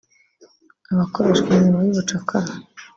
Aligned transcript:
abakoreshwa 0.91 1.47
imirimo 1.49 1.79
y’ubucakara 1.85 2.51